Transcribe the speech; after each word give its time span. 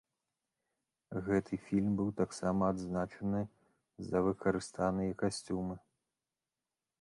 Гэты 1.25 1.53
фільм 1.65 1.91
быў 1.99 2.09
таксама 2.21 2.61
адзначаны 2.75 3.41
за 4.09 4.17
выкарыстаныя 4.29 5.11
касцюмы. 5.21 5.75